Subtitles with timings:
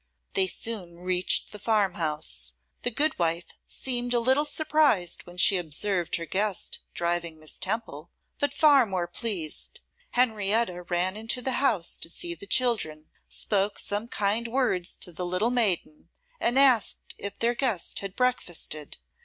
[0.33, 2.53] They soon reached the farm house.
[2.81, 8.09] The good wife seemed a little surprised when she observed her guest driving Miss Temple,
[8.39, 9.79] but far more pleased.
[10.13, 15.23] Henrietta ran into the house to see the children, spoke some kind words to the
[15.23, 16.09] little maiden,
[16.39, 18.97] and asked if their guest had breakfasted.